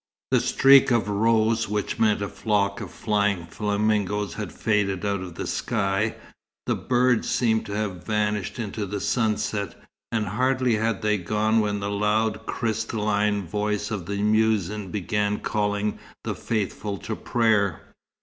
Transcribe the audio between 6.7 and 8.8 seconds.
birds seemed to have vanished